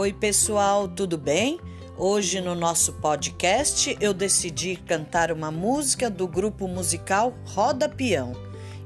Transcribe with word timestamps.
Oi, 0.00 0.12
pessoal, 0.12 0.86
tudo 0.86 1.18
bem? 1.18 1.58
Hoje 1.96 2.40
no 2.40 2.54
nosso 2.54 2.92
podcast 2.92 3.98
eu 4.00 4.14
decidi 4.14 4.76
cantar 4.76 5.32
uma 5.32 5.50
música 5.50 6.08
do 6.08 6.28
grupo 6.28 6.68
musical 6.68 7.34
Roda 7.44 7.88
Peão. 7.88 8.32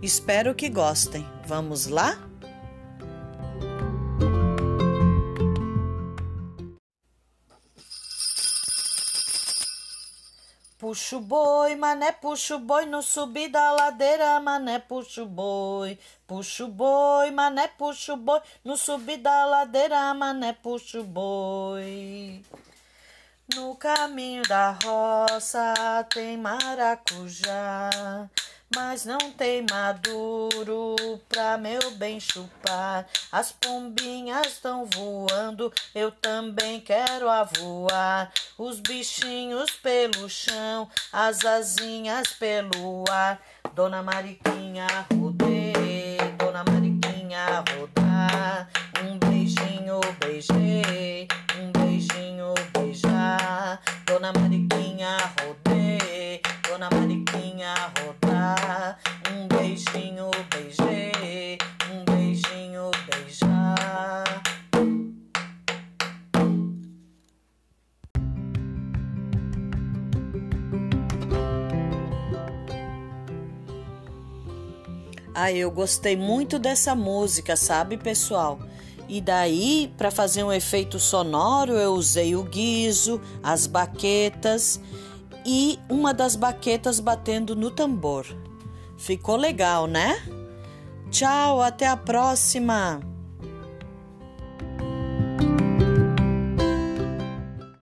Espero 0.01 0.55
que 0.55 0.71
gostem. 0.71 1.23
Vamos 1.47 1.87
lá? 1.87 2.32
Puxa 10.83 11.17
o 11.17 11.21
boi, 11.21 11.77
mané, 11.77 12.11
puxa 12.11 12.57
o 12.57 12.59
boi, 12.59 12.87
no 12.87 13.05
subir 13.05 13.49
da 13.49 13.71
ladeira, 13.71 14.41
mané, 14.41 14.81
puxa 14.81 15.23
o 15.23 15.27
boi. 15.27 15.97
Puxa 16.27 16.65
o 16.65 16.69
boi, 16.69 17.31
mané, 17.31 17.69
puxa 17.69 18.15
o 18.15 18.17
boi, 18.17 18.41
no 18.65 18.77
subir 18.77 19.19
da 19.19 19.45
ladeira, 19.45 20.13
mané, 20.13 20.53
puxa 20.55 20.99
o 20.99 21.05
boi. 21.05 22.43
No 23.55 23.77
caminho 23.77 24.43
da 24.43 24.73
roça 24.83 25.73
tem 26.13 26.37
maracujá 26.37 27.89
mas 28.75 29.05
não 29.05 29.19
tem 29.33 29.65
maduro 29.71 30.97
meu 31.59 31.91
bem 31.93 32.19
chupar. 32.21 33.07
As 33.31 33.53
pombinhas 33.53 34.47
estão 34.47 34.87
voando, 34.95 35.73
eu 35.95 36.11
também 36.11 36.81
quero 36.81 37.29
a 37.29 37.45
voar. 37.45 38.33
Os 38.59 38.81
bichinhos 38.81 39.71
pelo 39.71 40.29
chão, 40.29 40.89
as 41.13 41.45
asinhas 41.45 42.29
pelo 42.35 43.05
ar. 43.11 43.41
Dona 43.75 44.03
Mariquinha 44.03 44.87
rodei, 45.13 46.19
Dona 46.39 46.65
Mariquinha 46.65 47.65
rodar. 47.71 48.69
Um 49.03 49.19
beijinho 49.19 50.01
beijei, 50.21 51.27
um 51.59 51.73
beijinho 51.73 52.55
beijar. 52.73 53.81
Dona 54.07 54.33
Mariquinha 54.33 55.17
rodei, 55.41 56.41
Dona 56.69 56.89
Mariquinha 56.91 57.75
rodar. 57.99 58.99
Um 59.31 59.49
beijinho, 59.49 60.31
beijei. 60.51 60.92
Ah, 75.35 75.51
eu 75.51 75.71
gostei 75.71 76.17
muito 76.17 76.59
dessa 76.59 76.95
música, 76.95 77.57
sabe, 77.57 77.97
pessoal? 77.97 78.59
E 79.09 79.21
daí, 79.21 79.93
para 79.97 80.11
fazer 80.11 80.45
um 80.45 80.53
efeito 80.53 80.99
sonoro, 80.99 81.73
eu 81.73 81.95
usei 81.95 82.37
o 82.37 82.43
guiso, 82.43 83.21
as 83.43 83.67
baquetas 83.67 84.81
e 85.45 85.79
uma 85.89 86.15
das 86.15 86.37
baquetas 86.37 87.01
batendo 87.01 87.57
no 87.57 87.71
tambor. 87.71 88.27
Ficou 88.97 89.37
legal, 89.37 89.87
né? 89.87 90.23
Tchau, 91.11 91.61
até 91.61 91.87
a 91.87 91.97
próxima! 91.97 93.12